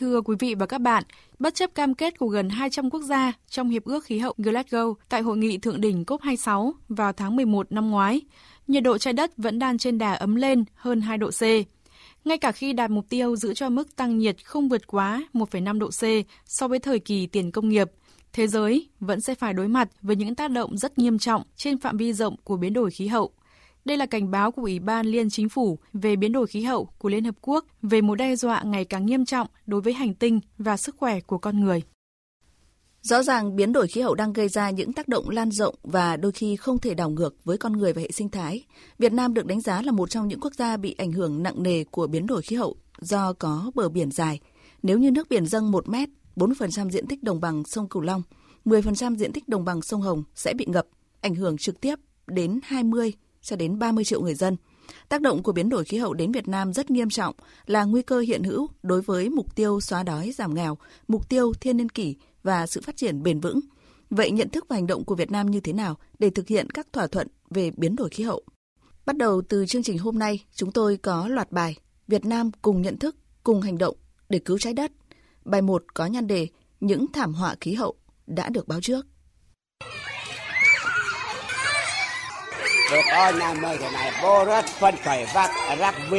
[0.00, 1.04] Thưa quý vị và các bạn,
[1.38, 4.94] bất chấp cam kết của gần 200 quốc gia trong Hiệp ước Khí hậu Glasgow
[5.08, 8.20] tại Hội nghị Thượng đỉnh COP26 vào tháng 11 năm ngoái,
[8.68, 11.42] nhiệt độ trái đất vẫn đang trên đà ấm lên hơn 2 độ C.
[12.24, 15.78] Ngay cả khi đạt mục tiêu giữ cho mức tăng nhiệt không vượt quá 1,5
[15.78, 17.90] độ C so với thời kỳ tiền công nghiệp,
[18.32, 21.78] thế giới vẫn sẽ phải đối mặt với những tác động rất nghiêm trọng trên
[21.78, 23.32] phạm vi rộng của biến đổi khí hậu.
[23.84, 26.88] Đây là cảnh báo của Ủy ban Liên Chính phủ về biến đổi khí hậu
[26.98, 30.14] của Liên Hợp Quốc về mối đe dọa ngày càng nghiêm trọng đối với hành
[30.14, 31.82] tinh và sức khỏe của con người.
[33.02, 36.16] Rõ ràng biến đổi khí hậu đang gây ra những tác động lan rộng và
[36.16, 38.64] đôi khi không thể đảo ngược với con người và hệ sinh thái.
[38.98, 41.62] Việt Nam được đánh giá là một trong những quốc gia bị ảnh hưởng nặng
[41.62, 44.40] nề của biến đổi khí hậu do có bờ biển dài.
[44.82, 48.22] Nếu như nước biển dâng 1 mét, 40% diện tích đồng bằng sông Cửu Long,
[48.64, 50.86] 10% diện tích đồng bằng sông Hồng sẽ bị ngập,
[51.20, 51.94] ảnh hưởng trực tiếp
[52.26, 53.12] đến 20
[53.42, 54.56] cho đến 30 triệu người dân.
[55.08, 57.34] Tác động của biến đổi khí hậu đến Việt Nam rất nghiêm trọng,
[57.66, 61.52] là nguy cơ hiện hữu đối với mục tiêu xóa đói giảm nghèo, mục tiêu
[61.60, 63.60] thiên niên kỷ và sự phát triển bền vững.
[64.10, 66.70] Vậy nhận thức và hành động của Việt Nam như thế nào để thực hiện
[66.70, 68.42] các thỏa thuận về biến đổi khí hậu?
[69.06, 71.76] Bắt đầu từ chương trình hôm nay, chúng tôi có loạt bài
[72.08, 73.96] Việt Nam cùng nhận thức, cùng hành động
[74.28, 74.92] để cứu trái đất.
[75.44, 76.48] Bài 1 có nhan đề
[76.80, 77.94] Những thảm họa khí hậu
[78.26, 79.06] đã được báo trước.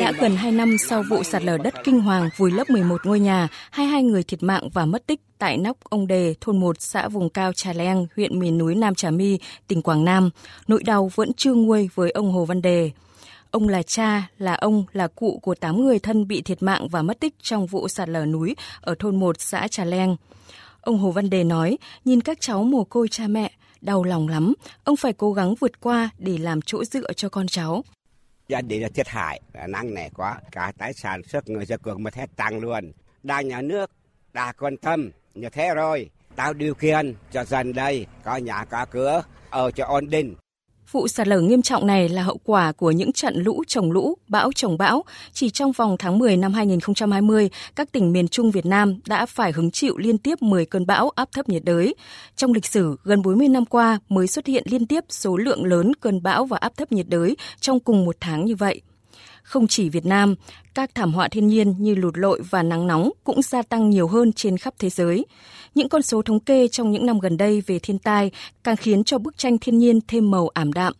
[0.00, 3.20] Đã gần 2 năm sau vụ sạt lở đất kinh hoàng vùi lấp 11 ngôi
[3.20, 7.08] nhà, 22 người thiệt mạng và mất tích tại nóc ông Đề, thôn 1, xã
[7.08, 10.30] vùng cao Trà Leng, huyện miền núi Nam Trà My, tỉnh Quảng Nam.
[10.68, 12.90] Nỗi đau vẫn chưa nguôi với ông Hồ Văn Đề.
[13.50, 17.02] Ông là cha, là ông, là cụ của 8 người thân bị thiệt mạng và
[17.02, 20.16] mất tích trong vụ sạt lở núi ở thôn 1, xã Trà Leng.
[20.80, 24.54] Ông Hồ Văn Đề nói, nhìn các cháu mồ côi cha mẹ, đau lòng lắm,
[24.84, 27.84] ông phải cố gắng vượt qua để làm chỗ dựa cho con cháu.
[28.48, 32.02] Gia đình là thiệt hại, nặng nề quá, cả tài sản sức người dân cường
[32.02, 32.92] mất hết tăng luôn.
[33.22, 33.90] Đảng nhà nước
[34.32, 38.86] đã quan tâm như thế rồi, tạo điều kiện cho dân đây có nhà có
[38.90, 40.34] cửa, ở cho ổn định.
[40.92, 44.14] Vụ sạt lở nghiêm trọng này là hậu quả của những trận lũ trồng lũ,
[44.28, 45.04] bão trồng bão.
[45.32, 49.52] Chỉ trong vòng tháng 10 năm 2020, các tỉnh miền Trung Việt Nam đã phải
[49.52, 51.94] hứng chịu liên tiếp 10 cơn bão áp thấp nhiệt đới.
[52.36, 55.92] Trong lịch sử, gần 40 năm qua mới xuất hiện liên tiếp số lượng lớn
[56.00, 58.82] cơn bão và áp thấp nhiệt đới trong cùng một tháng như vậy.
[59.50, 60.34] Không chỉ Việt Nam,
[60.74, 64.08] các thảm họa thiên nhiên như lụt lội và nắng nóng cũng gia tăng nhiều
[64.08, 65.26] hơn trên khắp thế giới.
[65.74, 68.30] Những con số thống kê trong những năm gần đây về thiên tai
[68.64, 70.92] càng khiến cho bức tranh thiên nhiên thêm màu ảm đạm.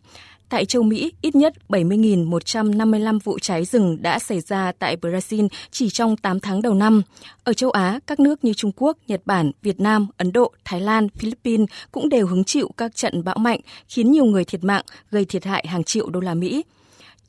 [0.49, 5.89] Tại châu Mỹ, ít nhất 70.155 vụ cháy rừng đã xảy ra tại Brazil chỉ
[5.89, 7.01] trong 8 tháng đầu năm.
[7.43, 10.81] Ở châu Á, các nước như Trung Quốc, Nhật Bản, Việt Nam, Ấn Độ, Thái
[10.81, 14.83] Lan, Philippines cũng đều hứng chịu các trận bão mạnh, khiến nhiều người thiệt mạng,
[15.11, 16.63] gây thiệt hại hàng triệu đô la Mỹ.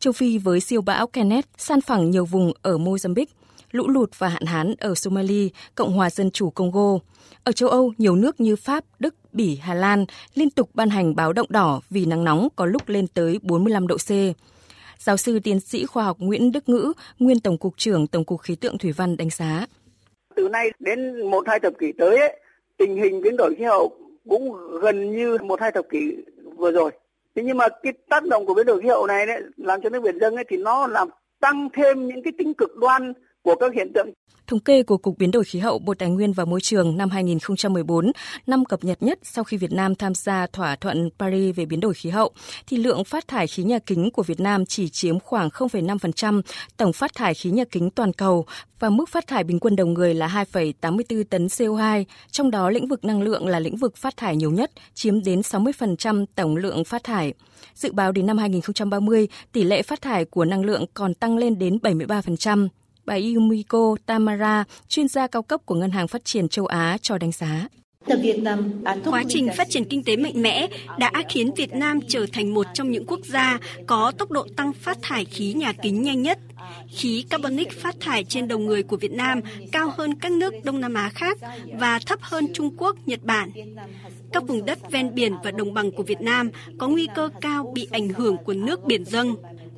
[0.03, 3.27] Châu Phi với siêu bão Kenneth san phẳng nhiều vùng ở Mozambique,
[3.71, 6.99] lũ lụt và hạn hán ở Somalia, Cộng hòa Dân chủ Congo.
[7.45, 10.05] Ở châu Âu, nhiều nước như Pháp, Đức, Bỉ, Hà Lan
[10.35, 13.87] liên tục ban hành báo động đỏ vì nắng nóng có lúc lên tới 45
[13.87, 14.11] độ C.
[14.99, 18.41] Giáo sư tiến sĩ khoa học Nguyễn Đức Ngữ, nguyên Tổng cục trưởng Tổng cục
[18.41, 19.67] Khí tượng Thủy văn đánh giá.
[20.37, 22.41] Từ nay đến một hai thập kỷ tới, ấy,
[22.79, 23.97] tình hình biến đổi khí hậu
[24.29, 24.53] cũng
[24.83, 26.17] gần như một hai thập kỷ
[26.57, 26.91] vừa rồi.
[27.34, 29.88] Thế nhưng mà cái tác động của biến đổi khí hậu này đấy, làm cho
[29.88, 31.09] nước biển dâng ấy, thì nó làm
[31.41, 34.06] tăng thêm những cái tính cực đoan của các hiện tượng
[34.47, 37.10] Thống kê của Cục Biến đổi Khí hậu Bộ Tài nguyên và Môi trường năm
[37.10, 38.12] 2014,
[38.47, 41.80] năm cập nhật nhất sau khi Việt Nam tham gia thỏa thuận Paris về biến
[41.80, 42.30] đổi khí hậu,
[42.66, 46.42] thì lượng phát thải khí nhà kính của Việt Nam chỉ chiếm khoảng 0,5%
[46.76, 48.47] tổng phát thải khí nhà kính toàn cầu
[48.78, 52.88] và mức phát thải bình quân đầu người là 2,84 tấn CO2, trong đó lĩnh
[52.88, 56.84] vực năng lượng là lĩnh vực phát thải nhiều nhất, chiếm đến 60% tổng lượng
[56.84, 57.34] phát thải.
[57.74, 61.59] Dự báo đến năm 2030, tỷ lệ phát thải của năng lượng còn tăng lên
[61.59, 62.69] đến 73%.
[63.07, 67.19] Bà Yumiko Tamara, chuyên gia cao cấp của Ngân hàng Phát triển châu Á cho
[67.19, 67.69] đánh giá.
[69.05, 70.69] Quá trình phát triển kinh tế mạnh mẽ
[70.99, 74.73] đã khiến Việt Nam trở thành một trong những quốc gia có tốc độ tăng
[74.73, 76.39] phát thải khí nhà kính nhanh nhất.
[76.89, 79.41] Khí carbonic phát thải trên đầu người của Việt Nam
[79.73, 81.39] cao hơn các nước Đông Nam Á khác
[81.78, 83.51] và thấp hơn Trung Quốc, Nhật Bản.
[84.33, 87.72] Các vùng đất ven biển và đồng bằng của Việt Nam có nguy cơ cao
[87.75, 89.37] bị ảnh hưởng của nước biển dâng.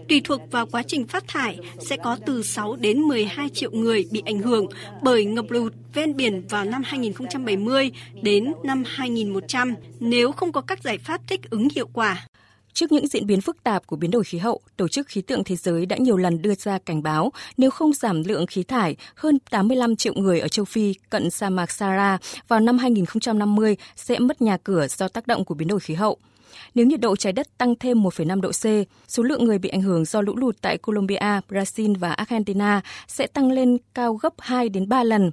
[0.08, 4.04] Tùy thuộc vào quá trình phát thải, sẽ có từ 6 đến 12 triệu người
[4.10, 4.66] bị ảnh hưởng
[5.02, 7.90] bởi ngập lụt ven biển vào năm 2070
[8.22, 12.26] đến năm 2100 nếu không có các giải pháp thích ứng hiệu quả.
[12.74, 15.44] Trước những diễn biến phức tạp của biến đổi khí hậu, Tổ chức Khí tượng
[15.44, 18.96] Thế giới đã nhiều lần đưa ra cảnh báo nếu không giảm lượng khí thải,
[19.14, 22.18] hơn 85 triệu người ở châu Phi cận sa mạc Sahara
[22.48, 26.16] vào năm 2050 sẽ mất nhà cửa do tác động của biến đổi khí hậu.
[26.74, 29.82] Nếu nhiệt độ trái đất tăng thêm 1,5 độ C, số lượng người bị ảnh
[29.82, 34.68] hưởng do lũ lụt tại Colombia, Brazil và Argentina sẽ tăng lên cao gấp 2
[34.68, 35.30] đến 3 lần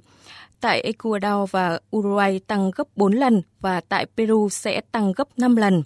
[0.62, 5.56] tại Ecuador và Uruguay tăng gấp 4 lần và tại Peru sẽ tăng gấp 5
[5.56, 5.82] lần.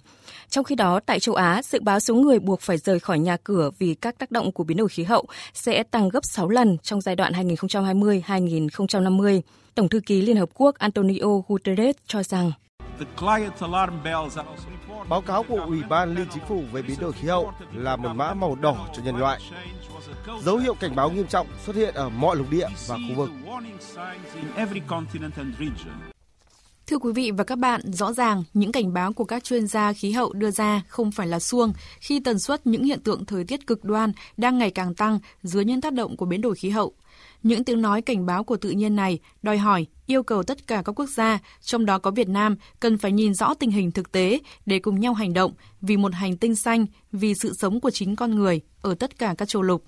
[0.49, 3.37] Trong khi đó, tại châu Á, dự báo số người buộc phải rời khỏi nhà
[3.43, 6.77] cửa vì các tác động của biến đổi khí hậu sẽ tăng gấp 6 lần
[6.77, 9.41] trong giai đoạn 2020-2050.
[9.75, 12.51] Tổng thư ký Liên Hợp Quốc Antonio Guterres cho rằng
[15.09, 18.09] Báo cáo của Ủy ban Liên Chính phủ về biến đổi khí hậu là một
[18.15, 19.41] mã màu đỏ cho nhân loại.
[20.41, 23.29] Dấu hiệu cảnh báo nghiêm trọng xuất hiện ở mọi lục địa và khu vực.
[26.87, 29.93] Thưa quý vị và các bạn, rõ ràng những cảnh báo của các chuyên gia
[29.93, 33.43] khí hậu đưa ra không phải là suông khi tần suất những hiện tượng thời
[33.43, 36.69] tiết cực đoan đang ngày càng tăng dưới những tác động của biến đổi khí
[36.69, 36.93] hậu.
[37.43, 40.81] Những tiếng nói cảnh báo của tự nhiên này đòi hỏi yêu cầu tất cả
[40.85, 44.11] các quốc gia, trong đó có Việt Nam, cần phải nhìn rõ tình hình thực
[44.11, 47.89] tế để cùng nhau hành động vì một hành tinh xanh, vì sự sống của
[47.89, 49.83] chính con người ở tất cả các châu lục.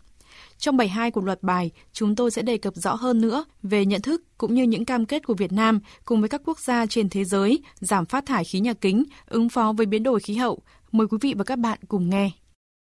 [0.58, 3.86] Trong bài 2 của loạt bài, chúng tôi sẽ đề cập rõ hơn nữa về
[3.86, 6.86] nhận thức cũng như những cam kết của Việt Nam cùng với các quốc gia
[6.86, 10.36] trên thế giới giảm phát thải khí nhà kính, ứng phó với biến đổi khí
[10.36, 10.60] hậu.
[10.92, 12.32] Mời quý vị và các bạn cùng nghe.